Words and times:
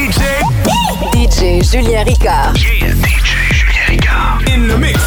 DJ. 0.00 0.22
DJ 1.12 1.60
Julien 1.62 2.04
Ricard. 2.04 2.56
Yeah, 2.56 2.94
DJ 2.94 3.52
Julien 3.52 3.86
Ricard. 3.86 4.48
In 4.48 4.66
the 4.66 4.78
mix. 4.78 4.98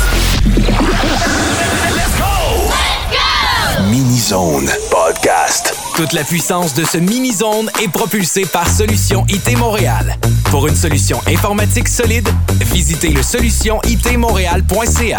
Let's 1.95 2.15
go! 2.19 2.69
Let's 2.69 3.09
go! 3.09 3.89
Mini 3.89 4.19
Zone 4.19 4.69
Podcast. 4.91 5.73
Toute 5.95 6.13
la 6.13 6.23
puissance 6.23 6.75
de 6.75 6.83
ce 6.85 6.99
Mini 6.99 7.33
Zone 7.33 7.71
est 7.81 7.87
propulsée 7.87 8.45
par 8.45 8.67
Solution 8.69 9.25
IT 9.29 9.57
Montréal. 9.57 10.15
Pour 10.51 10.67
une 10.67 10.75
solution 10.75 11.19
informatique 11.25 11.87
solide, 11.87 12.29
visitez 12.71 13.09
le 13.09 13.23
solutionitmontréal.ca. 13.23 15.17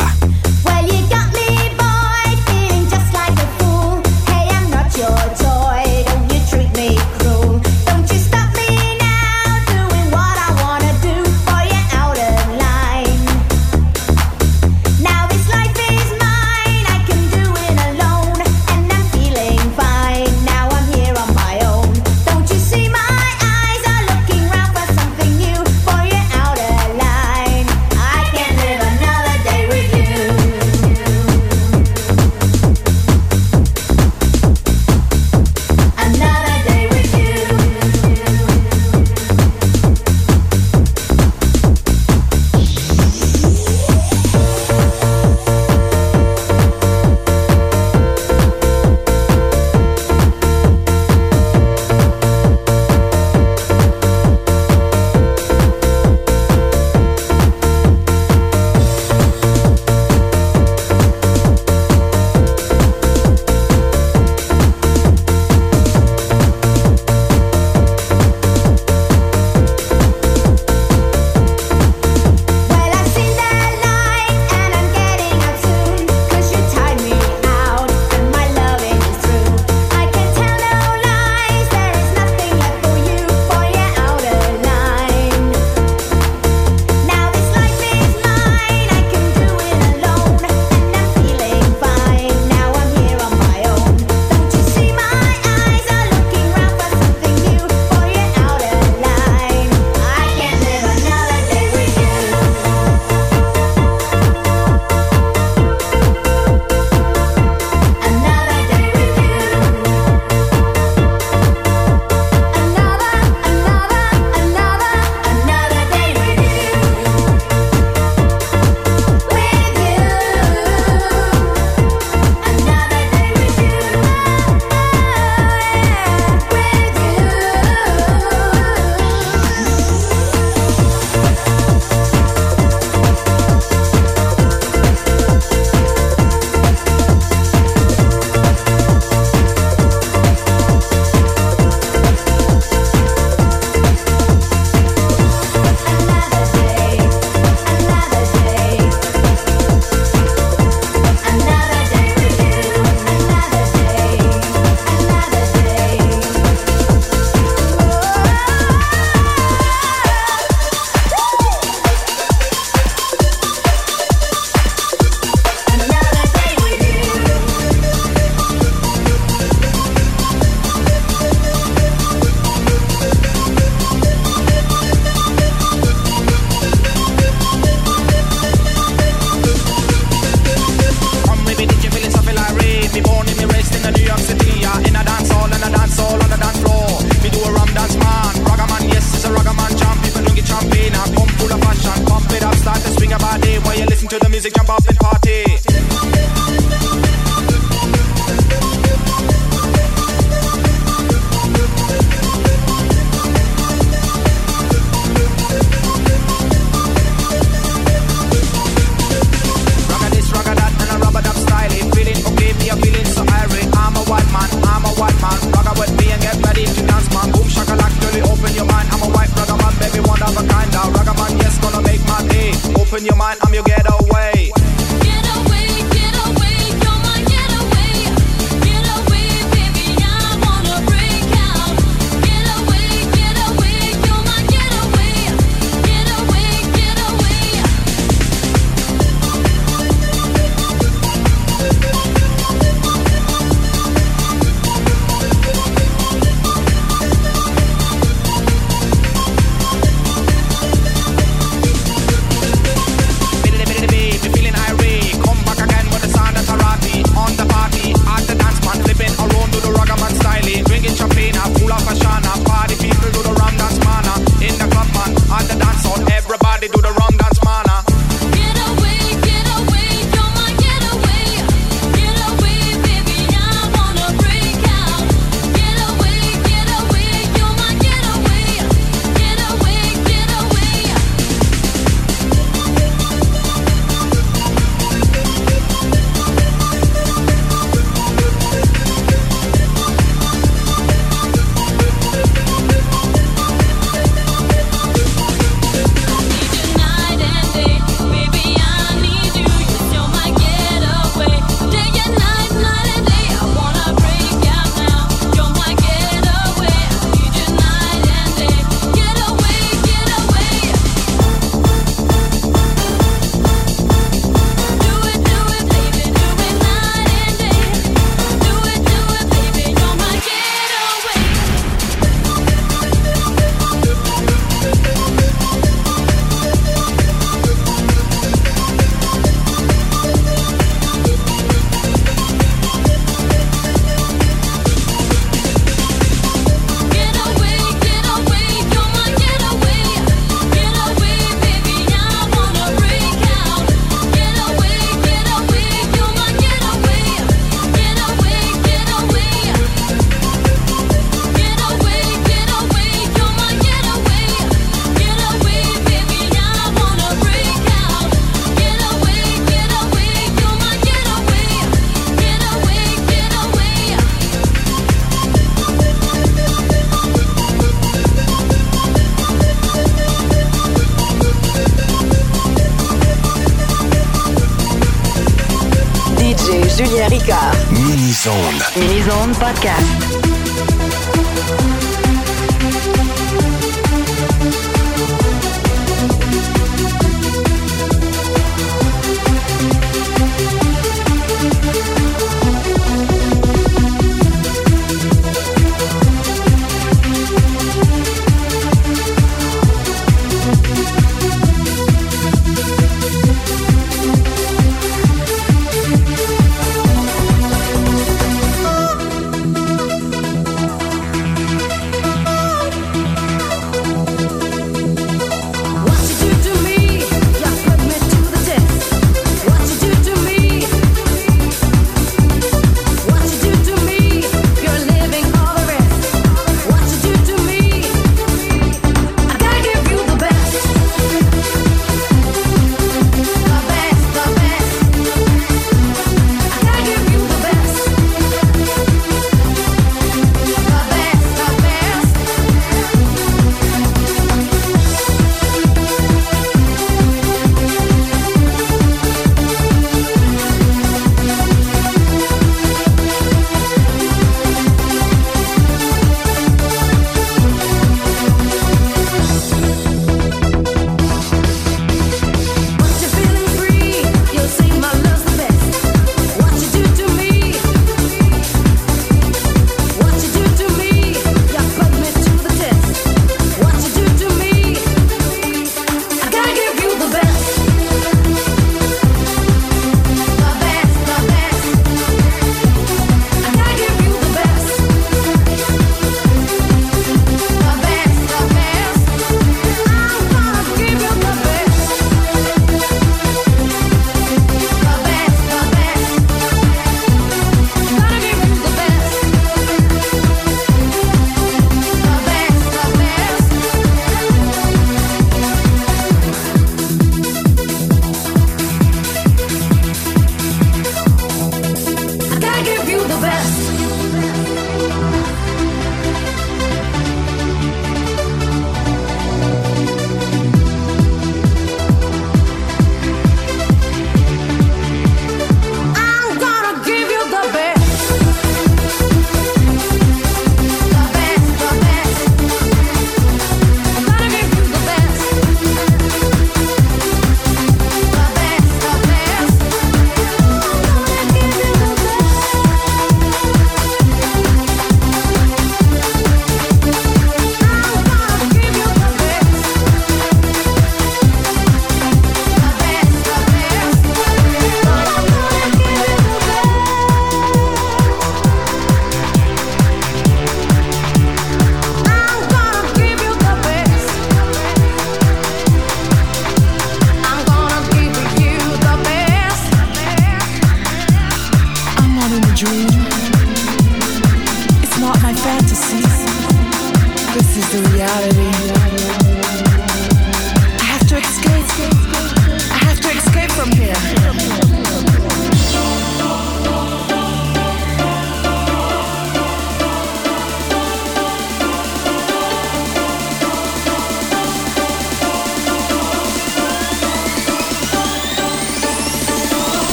Ricard. 378.25 378.76
Mini-Zone. 378.76 378.81
Mini-Zone 378.81 379.35
Podcast. 379.35 380.04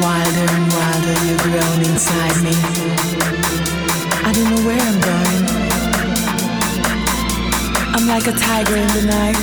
Wilder 0.00 0.46
and 0.50 0.72
wilder 0.72 1.16
you've 1.26 1.42
grown 1.42 1.80
inside 1.84 2.42
me. 2.42 2.54
I 4.24 4.32
don't 4.32 4.48
know 4.50 4.62
where 4.66 4.80
I'm 4.80 5.00
going. 5.00 5.44
I'm 7.94 8.06
like 8.08 8.26
a 8.26 8.32
tiger 8.32 8.76
in 8.76 8.88
the 8.88 9.02
night, 9.06 9.36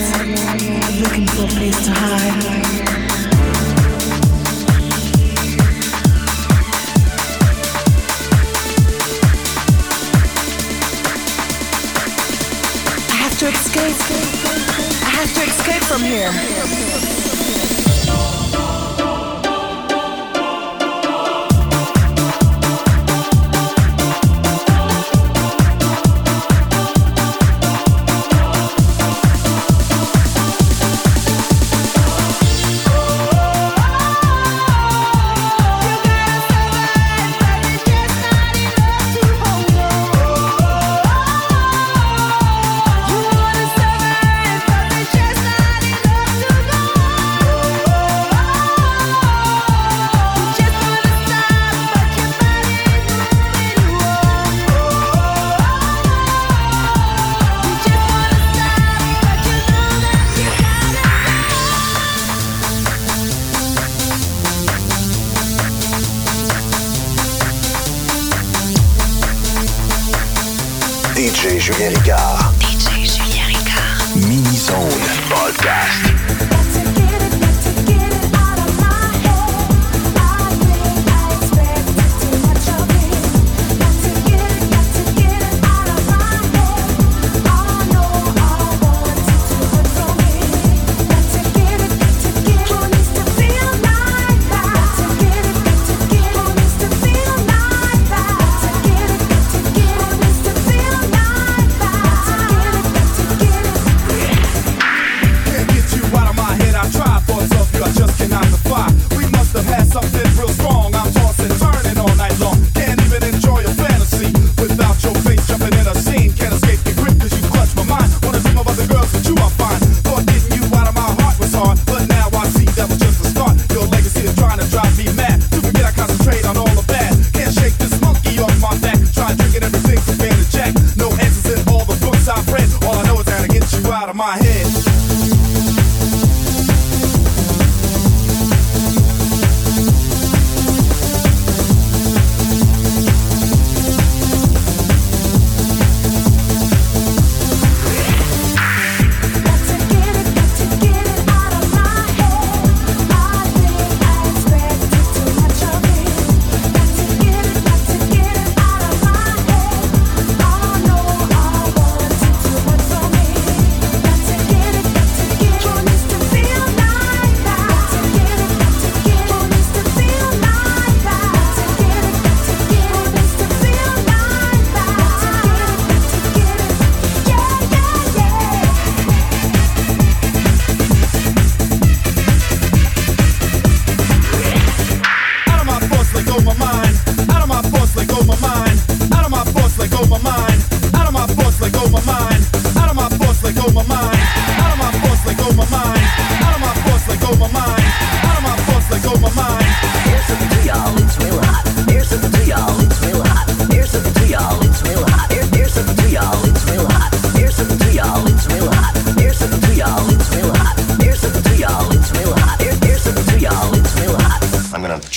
looking 1.02 1.28
for 1.28 1.44
a 1.44 1.48
place 1.48 1.86
to 1.86 1.92
hide. 1.92 2.44
I 13.10 13.16
have 13.16 13.38
to 13.40 13.48
escape. 13.48 13.98
I 15.04 15.10
have 15.10 15.34
to 15.36 15.42
escape 15.44 15.84
from 15.84 16.02
here. 16.02 16.89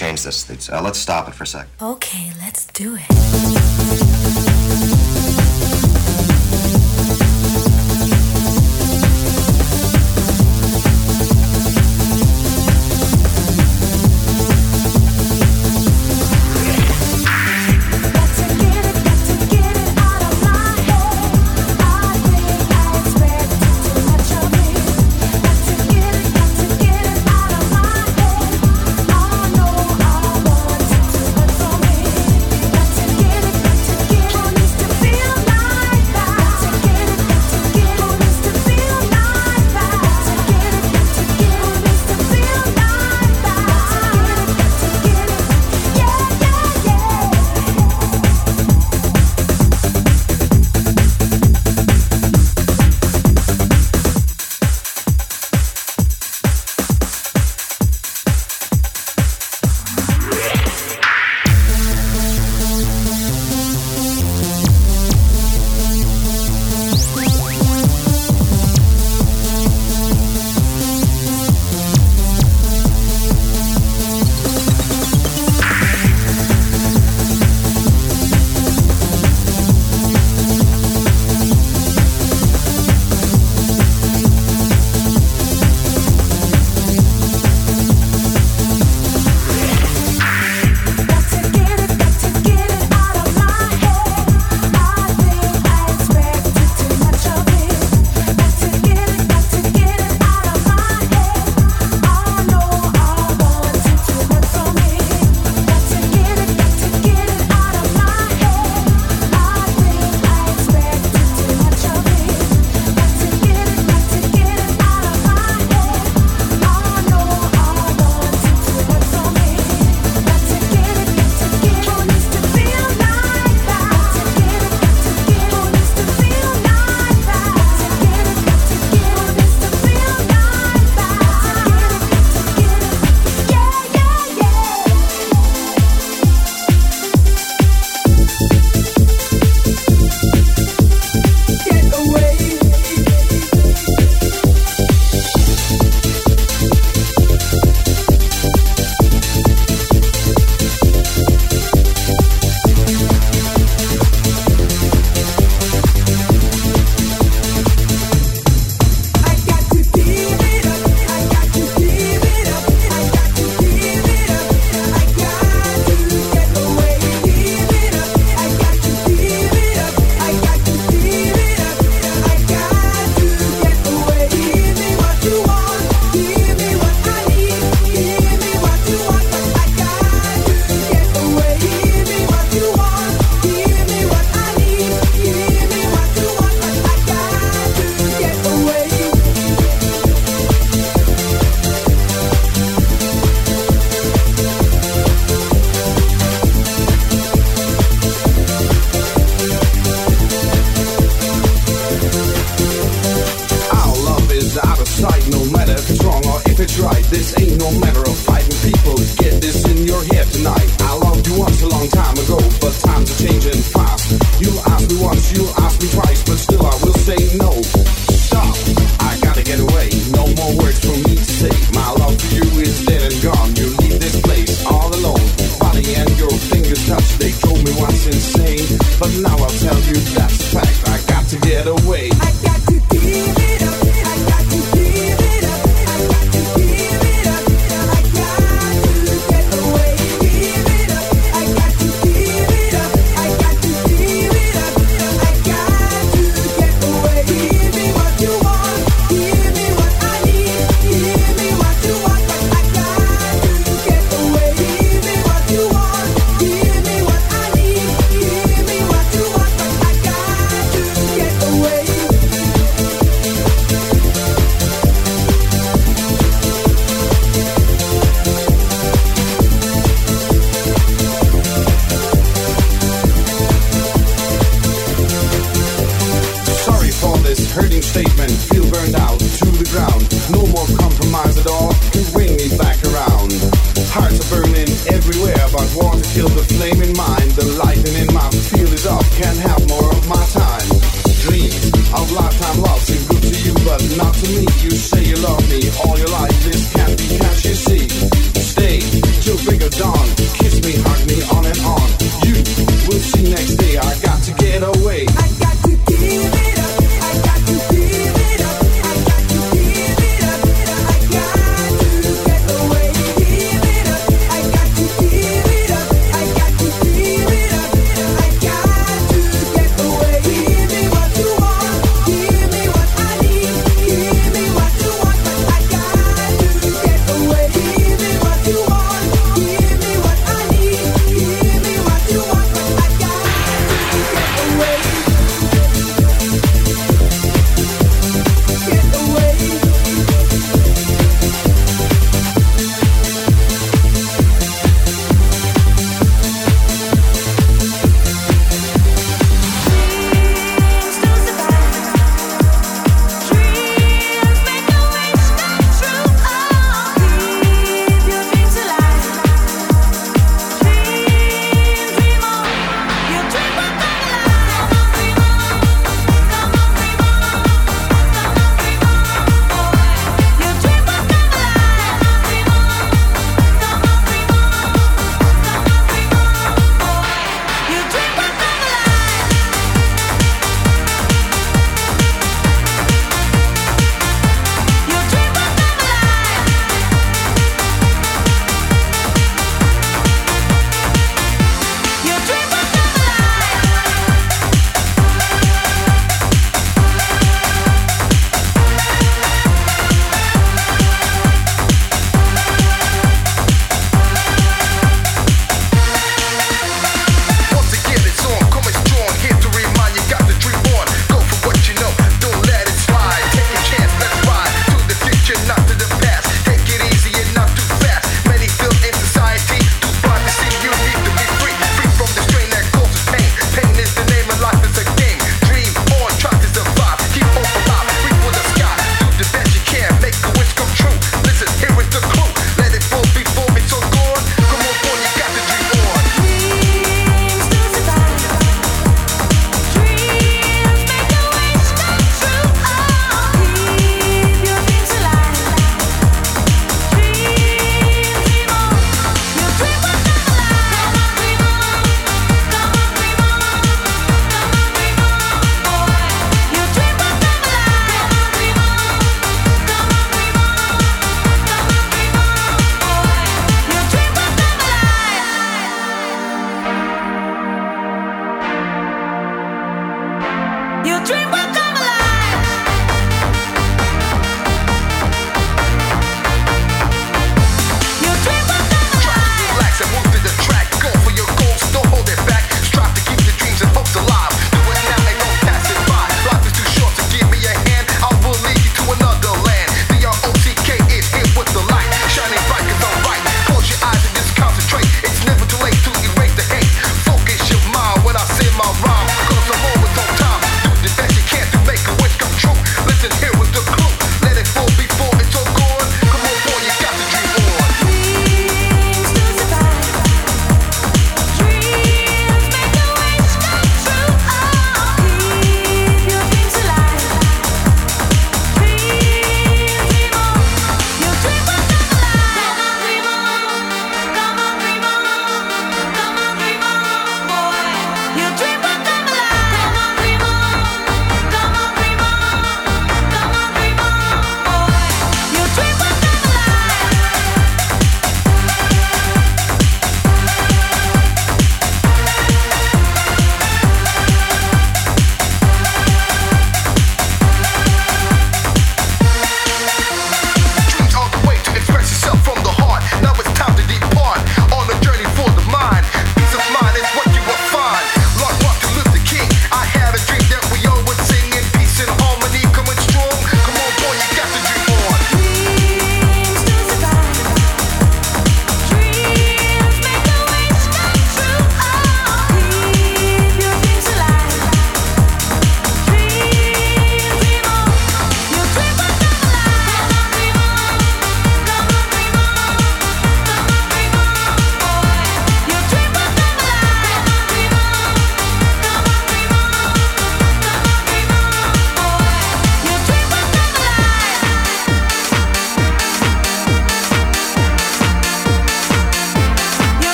change 0.00 0.22
this. 0.22 0.70
Uh, 0.70 0.80
let's 0.82 0.98
stop 0.98 1.28
it 1.28 1.34
for 1.34 1.44
a 1.44 1.46
sec. 1.46 1.66
Okay, 1.82 2.32
let's 2.40 2.64
do 2.66 2.96
it. 2.98 4.39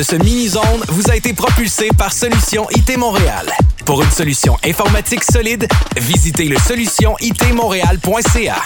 de 0.00 0.02
ce 0.02 0.16
mini-zone 0.16 0.82
vous 0.88 1.10
a 1.10 1.16
été 1.16 1.34
propulsé 1.34 1.90
par 1.94 2.10
Solution 2.10 2.66
IT 2.70 2.96
Montréal. 2.96 3.52
Pour 3.84 4.02
une 4.02 4.10
solution 4.10 4.56
informatique 4.64 5.22
solide, 5.22 5.68
visitez 5.94 6.44
le 6.44 6.56
solutionitmontréal.ca. 6.56 8.62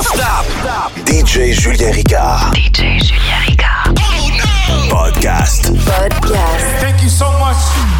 Stop. 0.00 0.44
Stop. 0.60 0.90
DJ 1.06 1.52
Julien 1.52 1.92
Ricard. 1.92 2.50
DJ 2.52 2.98
Julien 2.98 3.38
Ricard. 3.46 3.94
Oh. 4.68 4.88
Podcast. 4.90 5.70
Podcast. 5.84 6.80
Thank 6.80 7.00
you 7.04 7.08
so 7.08 7.30
much. 7.38 7.99